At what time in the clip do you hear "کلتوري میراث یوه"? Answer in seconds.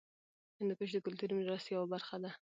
1.05-1.85